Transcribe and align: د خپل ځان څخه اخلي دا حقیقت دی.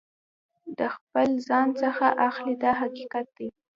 د 0.77 0.79
خپل 0.95 1.27
ځان 1.47 1.67
څخه 1.81 2.05
اخلي 2.27 2.55
دا 2.63 2.71
حقیقت 2.81 3.25
دی. 3.37 3.47